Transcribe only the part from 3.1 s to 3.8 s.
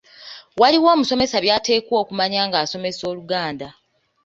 Oluganda.